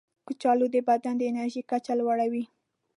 [0.27, 2.43] کچالو د بدن د انرژي کچه لوړوي.